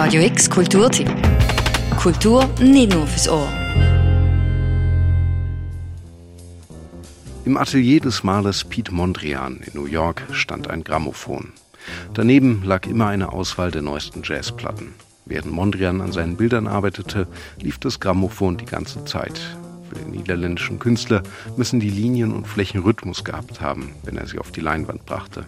Radio 0.00 0.22
X 0.22 0.48
Kulturtipp. 0.48 1.10
Kultur 1.96 2.48
nicht 2.60 2.92
nur 2.94 3.04
fürs 3.04 3.28
Ohr. 3.28 3.48
Im 7.44 7.56
Atelier 7.56 7.98
des 7.98 8.22
Malers 8.22 8.62
Pete 8.62 8.94
Mondrian 8.94 9.56
in 9.56 9.72
New 9.74 9.86
York 9.86 10.22
stand 10.30 10.70
ein 10.70 10.84
Grammophon. 10.84 11.52
Daneben 12.14 12.62
lag 12.62 12.86
immer 12.86 13.08
eine 13.08 13.32
Auswahl 13.32 13.72
der 13.72 13.82
neuesten 13.82 14.22
Jazzplatten. 14.22 14.94
Während 15.26 15.50
Mondrian 15.50 16.00
an 16.00 16.12
seinen 16.12 16.36
Bildern 16.36 16.68
arbeitete, 16.68 17.26
lief 17.60 17.78
das 17.78 17.98
Grammophon 17.98 18.56
die 18.56 18.66
ganze 18.66 19.04
Zeit. 19.04 19.40
Für 19.88 19.96
den 19.96 20.12
niederländischen 20.12 20.78
Künstler 20.78 21.24
müssen 21.56 21.80
die 21.80 21.90
Linien 21.90 22.32
und 22.32 22.46
Flächen 22.46 22.82
Rhythmus 22.82 23.24
gehabt 23.24 23.60
haben, 23.60 23.96
wenn 24.04 24.16
er 24.16 24.28
sie 24.28 24.38
auf 24.38 24.52
die 24.52 24.60
Leinwand 24.60 25.04
brachte. 25.06 25.44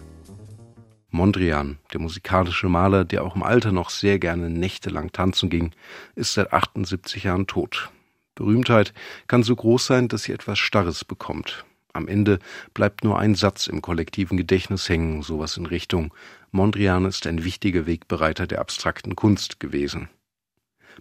Mondrian, 1.11 1.77
der 1.93 1.99
musikalische 1.99 2.69
Maler, 2.69 3.05
der 3.05 3.23
auch 3.23 3.35
im 3.35 3.43
Alter 3.43 3.71
noch 3.71 3.89
sehr 3.89 4.17
gerne 4.17 4.49
nächtelang 4.49 5.11
tanzen 5.11 5.49
ging, 5.49 5.71
ist 6.15 6.33
seit 6.33 6.53
78 6.53 7.25
Jahren 7.25 7.47
tot. 7.47 7.89
Berühmtheit 8.35 8.93
kann 9.27 9.43
so 9.43 9.55
groß 9.55 9.85
sein, 9.85 10.07
dass 10.07 10.23
sie 10.23 10.31
etwas 10.31 10.57
Starres 10.57 11.03
bekommt. 11.03 11.65
Am 11.93 12.07
Ende 12.07 12.39
bleibt 12.73 13.03
nur 13.03 13.19
ein 13.19 13.35
Satz 13.35 13.67
im 13.67 13.81
kollektiven 13.81 14.37
Gedächtnis 14.37 14.87
hängen, 14.87 15.21
sowas 15.21 15.57
in 15.57 15.65
Richtung 15.65 16.13
Mondrian 16.51 17.05
ist 17.05 17.27
ein 17.27 17.43
wichtiger 17.43 17.85
Wegbereiter 17.85 18.47
der 18.47 18.59
abstrakten 18.59 19.15
Kunst 19.15 19.59
gewesen. 19.59 20.09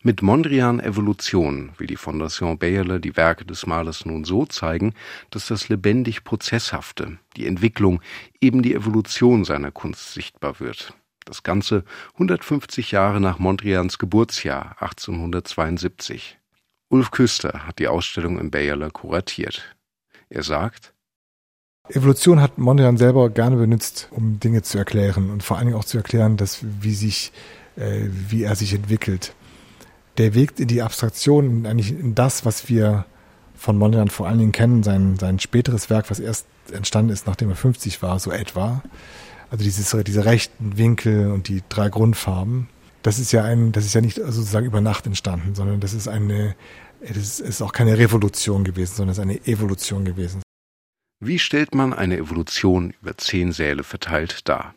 Mit 0.02 0.22
Mondrian 0.22 0.80
Evolution 0.80 1.72
will 1.76 1.86
die 1.86 1.96
Fondation 1.96 2.58
Bayerle 2.58 3.00
die 3.00 3.18
Werke 3.18 3.44
des 3.44 3.66
Malers 3.66 4.06
nun 4.06 4.24
so 4.24 4.46
zeigen, 4.46 4.94
dass 5.28 5.48
das 5.48 5.68
lebendig 5.68 6.24
Prozesshafte, 6.24 7.18
die 7.36 7.46
Entwicklung, 7.46 8.00
eben 8.40 8.62
die 8.62 8.74
Evolution 8.74 9.44
seiner 9.44 9.70
Kunst 9.70 10.14
sichtbar 10.14 10.58
wird. 10.58 10.94
Das 11.26 11.42
Ganze 11.42 11.84
150 12.14 12.92
Jahre 12.92 13.20
nach 13.20 13.38
Mondrians 13.38 13.98
Geburtsjahr 13.98 14.76
1872. 14.80 16.38
Ulf 16.88 17.10
Küster 17.10 17.66
hat 17.66 17.78
die 17.78 17.88
Ausstellung 17.88 18.38
im 18.38 18.50
Bayerle 18.50 18.90
kuratiert. 18.90 19.76
Er 20.30 20.42
sagt, 20.42 20.94
Evolution 21.90 22.40
hat 22.40 22.56
Mondrian 22.56 22.96
selber 22.96 23.28
gerne 23.28 23.56
benutzt, 23.56 24.08
um 24.12 24.40
Dinge 24.40 24.62
zu 24.62 24.78
erklären 24.78 25.30
und 25.30 25.42
vor 25.42 25.58
allen 25.58 25.66
Dingen 25.66 25.78
auch 25.78 25.84
zu 25.84 25.98
erklären, 25.98 26.38
dass, 26.38 26.60
wie, 26.62 26.94
sich, 26.94 27.32
äh, 27.76 28.06
wie 28.08 28.44
er 28.44 28.56
sich 28.56 28.72
entwickelt 28.72 29.34
der 30.18 30.34
Weg 30.34 30.58
in 30.58 30.68
die 30.68 30.82
Abstraktion, 30.82 31.66
eigentlich 31.66 31.90
in 31.90 32.14
das, 32.14 32.44
was 32.44 32.68
wir 32.68 33.06
von 33.56 33.76
Mondrian 33.76 34.08
vor 34.08 34.26
allen 34.26 34.38
Dingen 34.38 34.52
kennen, 34.52 34.82
sein, 34.82 35.18
sein 35.18 35.38
späteres 35.38 35.90
Werk, 35.90 36.10
was 36.10 36.18
erst 36.18 36.46
entstanden 36.72 37.12
ist, 37.12 37.26
nachdem 37.26 37.50
er 37.50 37.56
50 37.56 38.02
war, 38.02 38.18
so 38.18 38.30
etwa. 38.30 38.82
Also 39.50 39.64
dieses, 39.64 39.94
diese 40.04 40.24
rechten 40.24 40.78
Winkel 40.78 41.30
und 41.30 41.48
die 41.48 41.62
drei 41.68 41.88
Grundfarben. 41.88 42.68
Das 43.02 43.18
ist 43.18 43.32
ja 43.32 43.44
ein, 43.44 43.72
das 43.72 43.84
ist 43.84 43.94
ja 43.94 44.00
nicht 44.00 44.16
sozusagen 44.16 44.66
über 44.66 44.80
Nacht 44.80 45.06
entstanden, 45.06 45.54
sondern 45.54 45.80
das 45.80 45.94
ist 45.94 46.06
eine, 46.06 46.54
das 47.00 47.40
ist 47.40 47.62
auch 47.62 47.72
keine 47.72 47.98
Revolution 47.98 48.64
gewesen, 48.64 48.94
sondern 48.94 49.12
es 49.12 49.18
ist 49.18 49.22
eine 49.22 49.46
Evolution 49.46 50.04
gewesen. 50.04 50.42
Wie 51.22 51.38
stellt 51.38 51.74
man 51.74 51.92
eine 51.92 52.16
Evolution 52.16 52.94
über 53.02 53.16
zehn 53.16 53.52
Säle 53.52 53.82
verteilt 53.82 54.48
dar? 54.48 54.74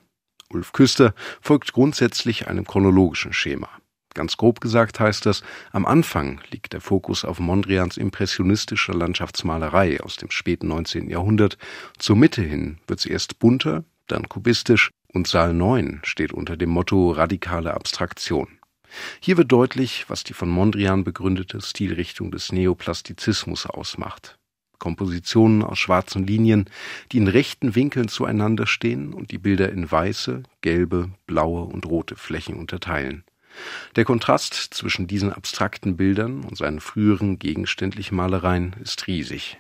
Ulf 0.50 0.74
Küster 0.74 1.14
folgt 1.42 1.74
grundsätzlich 1.74 2.48
einem 2.48 2.66
chronologischen 2.66 3.34
Schema. 3.34 3.70
Ganz 4.14 4.38
grob 4.38 4.62
gesagt 4.62 5.00
heißt 5.00 5.26
das, 5.26 5.44
am 5.72 5.86
Anfang 5.86 6.40
liegt 6.52 6.74
der 6.74 6.82
Fokus 6.82 7.26
auf 7.26 7.40
Mondrians 7.40 7.98
impressionistischer 7.98 8.94
Landschaftsmalerei 8.94 10.00
aus 10.02 10.18
dem 10.18 10.30
späten 10.30 10.68
19. 10.68 11.10
Jahrhundert. 11.10 11.58
Zur 11.98 12.16
Mitte 12.16 12.42
hin 12.42 12.78
wird 12.88 13.00
sie 13.00 13.10
erst 13.10 13.40
bunter, 13.40 13.84
dann 14.08 14.30
kubistisch 14.30 14.92
und 15.08 15.28
Saal 15.28 15.54
9 15.54 16.02
steht 16.04 16.32
unter 16.32 16.58
dem 16.58 16.70
Motto 16.70 17.12
radikale 17.12 17.74
Abstraktion. 17.74 18.60
Hier 19.20 19.38
wird 19.38 19.52
deutlich, 19.52 20.06
was 20.08 20.24
die 20.24 20.34
von 20.34 20.50
Mondrian 20.50 21.04
begründete 21.04 21.62
Stilrichtung 21.62 22.32
des 22.32 22.52
Neoplastizismus 22.52 23.66
ausmacht. 23.66 24.38
Kompositionen 24.78 25.64
aus 25.64 25.80
schwarzen 25.80 26.28
Linien, 26.28 26.70
die 27.12 27.18
in 27.18 27.28
rechten 27.28 27.74
Winkeln 27.74 28.10
zueinander 28.10 28.68
stehen 28.68 29.14
und 29.14 29.32
die 29.32 29.38
Bilder 29.38 29.72
in 29.72 29.90
weiße, 29.90 30.44
gelbe, 30.62 31.10
blaue 31.26 31.64
und 31.64 31.86
rote 31.86 32.16
Flächen 32.16 32.56
unterteilen. 32.56 33.24
Der 33.96 34.06
Kontrast 34.06 34.54
zwischen 34.54 35.08
diesen 35.08 35.32
abstrakten 35.32 35.98
Bildern 35.98 36.44
und 36.44 36.58
seinen 36.58 36.80
früheren 36.80 37.40
gegenständlichen 37.40 38.16
Malereien 38.16 38.76
ist 38.82 39.08
riesig. 39.08 39.60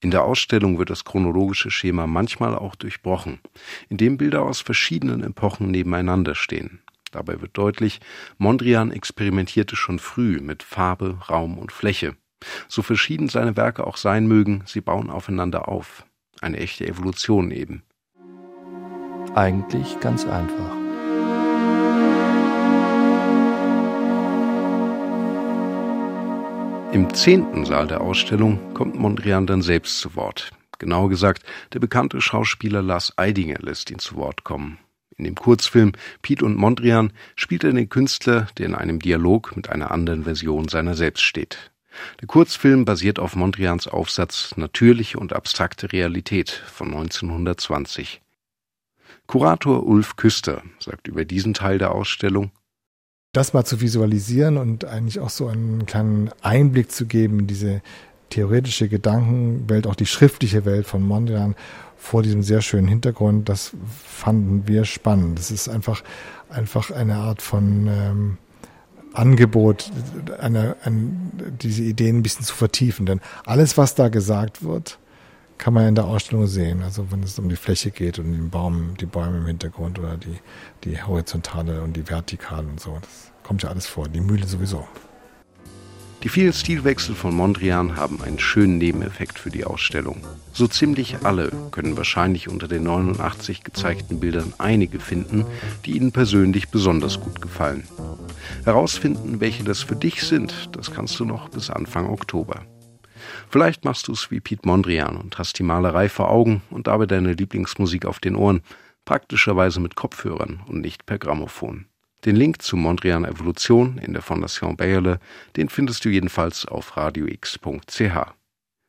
In 0.00 0.10
der 0.10 0.24
Ausstellung 0.24 0.78
wird 0.78 0.90
das 0.90 1.04
chronologische 1.04 1.70
Schema 1.70 2.06
manchmal 2.06 2.54
auch 2.54 2.74
durchbrochen, 2.74 3.40
indem 3.88 4.18
Bilder 4.18 4.42
aus 4.42 4.60
verschiedenen 4.60 5.22
Epochen 5.22 5.70
nebeneinander 5.70 6.34
stehen. 6.34 6.80
Dabei 7.12 7.40
wird 7.40 7.56
deutlich, 7.56 8.00
Mondrian 8.36 8.90
experimentierte 8.90 9.74
schon 9.74 9.98
früh 9.98 10.40
mit 10.40 10.62
Farbe, 10.62 11.18
Raum 11.30 11.56
und 11.56 11.72
Fläche. 11.72 12.14
So 12.68 12.82
verschieden 12.82 13.28
seine 13.28 13.56
Werke 13.56 13.86
auch 13.86 13.96
sein 13.96 14.26
mögen, 14.26 14.62
sie 14.66 14.82
bauen 14.82 15.08
aufeinander 15.08 15.68
auf. 15.68 16.04
Eine 16.42 16.58
echte 16.58 16.86
Evolution 16.86 17.50
eben. 17.50 17.82
Eigentlich 19.34 19.98
ganz 20.00 20.26
einfach. 20.26 20.75
Im 26.96 27.12
zehnten 27.12 27.66
Saal 27.66 27.88
der 27.88 28.00
Ausstellung 28.00 28.72
kommt 28.72 28.98
Mondrian 28.98 29.46
dann 29.46 29.60
selbst 29.60 30.00
zu 30.00 30.16
Wort. 30.16 30.52
Genauer 30.78 31.10
gesagt, 31.10 31.42
der 31.74 31.78
bekannte 31.78 32.22
Schauspieler 32.22 32.80
Lars 32.80 33.12
Eidinger 33.18 33.58
lässt 33.60 33.90
ihn 33.90 33.98
zu 33.98 34.16
Wort 34.16 34.44
kommen. 34.44 34.78
In 35.18 35.26
dem 35.26 35.34
Kurzfilm 35.34 35.92
Piet 36.22 36.42
und 36.42 36.56
Mondrian 36.56 37.12
spielt 37.34 37.64
er 37.64 37.74
den 37.74 37.90
Künstler, 37.90 38.46
der 38.56 38.64
in 38.64 38.74
einem 38.74 38.98
Dialog 38.98 39.54
mit 39.56 39.68
einer 39.68 39.90
anderen 39.90 40.24
Version 40.24 40.68
seiner 40.68 40.94
selbst 40.94 41.20
steht. 41.24 41.70
Der 42.22 42.28
Kurzfilm 42.28 42.86
basiert 42.86 43.18
auf 43.18 43.36
Mondrians 43.36 43.86
Aufsatz 43.86 44.54
Natürliche 44.56 45.18
und 45.18 45.34
abstrakte 45.34 45.92
Realität 45.92 46.48
von 46.48 46.86
1920. 46.94 48.22
Kurator 49.26 49.86
Ulf 49.86 50.16
Küster 50.16 50.62
sagt 50.78 51.08
über 51.08 51.26
diesen 51.26 51.52
Teil 51.52 51.76
der 51.76 51.92
Ausstellung 51.92 52.52
das 53.36 53.52
mal 53.52 53.64
zu 53.64 53.80
visualisieren 53.80 54.56
und 54.56 54.84
eigentlich 54.84 55.20
auch 55.20 55.30
so 55.30 55.46
einen 55.46 55.84
kleinen 55.84 56.30
Einblick 56.42 56.90
zu 56.90 57.06
geben 57.06 57.40
in 57.40 57.46
diese 57.46 57.82
theoretische 58.30 58.88
Gedankenwelt, 58.88 59.86
auch 59.86 59.94
die 59.94 60.06
schriftliche 60.06 60.64
Welt 60.64 60.86
von 60.86 61.02
Mondrian 61.02 61.54
vor 61.96 62.22
diesem 62.22 62.42
sehr 62.42 62.62
schönen 62.62 62.88
Hintergrund, 62.88 63.48
das 63.48 63.72
fanden 64.04 64.66
wir 64.66 64.84
spannend. 64.84 65.38
Das 65.38 65.50
ist 65.50 65.68
einfach, 65.68 66.02
einfach 66.48 66.90
eine 66.90 67.16
Art 67.16 67.42
von 67.42 67.88
ähm, 67.88 68.38
Angebot, 69.12 69.90
eine, 70.38 70.76
eine, 70.84 71.10
diese 71.62 71.82
Ideen 71.82 72.18
ein 72.18 72.22
bisschen 72.22 72.44
zu 72.44 72.54
vertiefen. 72.54 73.06
Denn 73.06 73.20
alles, 73.44 73.76
was 73.76 73.94
da 73.94 74.08
gesagt 74.08 74.62
wird, 74.62 74.98
kann 75.58 75.74
man 75.74 75.88
in 75.88 75.94
der 75.94 76.04
Ausstellung 76.04 76.46
sehen. 76.46 76.82
Also 76.82 77.10
wenn 77.10 77.22
es 77.22 77.38
um 77.38 77.48
die 77.48 77.56
Fläche 77.56 77.90
geht 77.90 78.18
und 78.18 78.32
den 78.32 78.50
Baum, 78.50 78.94
die 79.00 79.06
Bäume 79.06 79.38
im 79.38 79.46
Hintergrund 79.46 79.98
oder 79.98 80.16
die, 80.16 80.38
die 80.84 81.02
horizontale 81.02 81.82
und 81.82 81.96
die 81.96 82.08
vertikale 82.08 82.66
und 82.66 82.80
so. 82.80 82.98
Das 83.00 83.32
kommt 83.42 83.62
ja 83.62 83.70
alles 83.70 83.86
vor. 83.86 84.08
Die 84.08 84.20
Mühle 84.20 84.46
sowieso. 84.46 84.86
Die 86.22 86.30
vielen 86.30 86.52
Stilwechsel 86.52 87.14
von 87.14 87.36
Mondrian 87.36 87.96
haben 87.96 88.20
einen 88.22 88.38
schönen 88.38 88.78
Nebeneffekt 88.78 89.38
für 89.38 89.50
die 89.50 89.64
Ausstellung. 89.64 90.22
So 90.52 90.66
ziemlich 90.66 91.18
alle 91.24 91.52
können 91.70 91.96
wahrscheinlich 91.96 92.48
unter 92.48 92.66
den 92.66 92.84
89 92.84 93.62
gezeigten 93.62 94.18
Bildern 94.18 94.52
einige 94.58 94.98
finden, 94.98 95.44
die 95.84 95.92
ihnen 95.92 96.12
persönlich 96.12 96.70
besonders 96.70 97.20
gut 97.20 97.40
gefallen. 97.40 97.84
Herausfinden, 98.64 99.40
welche 99.40 99.62
das 99.62 99.82
für 99.82 99.94
dich 99.94 100.22
sind, 100.22 100.70
das 100.72 100.90
kannst 100.90 101.20
du 101.20 101.24
noch 101.24 101.50
bis 101.50 101.70
Anfang 101.70 102.08
Oktober. 102.08 102.62
Vielleicht 103.48 103.84
machst 103.84 104.08
du 104.08 104.12
es 104.12 104.30
wie 104.30 104.40
Piet 104.40 104.66
Mondrian 104.66 105.16
und 105.16 105.38
hast 105.38 105.58
die 105.58 105.62
Malerei 105.62 106.08
vor 106.08 106.30
Augen 106.30 106.62
und 106.70 106.86
dabei 106.86 107.06
deine 107.06 107.32
Lieblingsmusik 107.32 108.06
auf 108.06 108.18
den 108.18 108.36
Ohren, 108.36 108.62
praktischerweise 109.04 109.80
mit 109.80 109.94
Kopfhörern 109.94 110.60
und 110.66 110.80
nicht 110.80 111.06
per 111.06 111.18
Grammophon. 111.18 111.86
Den 112.24 112.36
Link 112.36 112.62
zu 112.62 112.76
Mondrian 112.76 113.24
Evolution 113.24 113.98
in 113.98 114.12
der 114.12 114.22
Fondation 114.22 114.76
Bayerle, 114.76 115.20
den 115.56 115.68
findest 115.68 116.04
du 116.04 116.08
jedenfalls 116.08 116.66
auf 116.66 116.96
radiox.ch. 116.96 118.00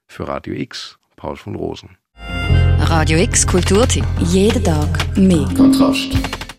Für 0.10 0.28
Radio 0.28 0.54
X, 0.56 0.98
Paul 1.16 1.36
von 1.36 1.56
Rosen. 1.56 1.98
Radio 2.80 3.20
X 3.20 3.46
Kulturtipp. 3.46 4.06
Jeden 4.20 4.64
Tag 4.64 5.18
mehr. 5.18 5.48
Kontrast. 5.56 6.47